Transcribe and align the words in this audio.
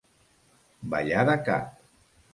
Ballar 0.95 1.27
de 1.31 1.37
cap. 1.51 1.79